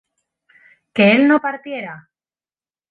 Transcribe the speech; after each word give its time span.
¿que 0.95 1.11
él 1.15 1.27
no 1.27 1.39
partiera? 1.45 1.95